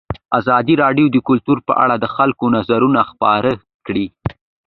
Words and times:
ازادي 0.39 0.73
راډیو 0.83 1.07
د 1.11 1.17
کلتور 1.27 1.57
په 1.67 1.73
اړه 1.83 1.95
د 1.99 2.05
خلکو 2.15 2.43
نظرونه 2.55 3.01
خپاره 3.11 3.51
کړي. 3.85 4.05